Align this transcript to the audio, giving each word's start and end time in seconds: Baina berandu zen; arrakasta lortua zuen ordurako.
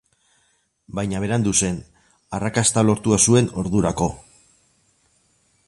Baina 0.99 1.19
berandu 1.23 1.51
zen; 1.65 1.77
arrakasta 2.37 2.85
lortua 2.87 3.21
zuen 3.27 3.53
ordurako. 3.65 4.09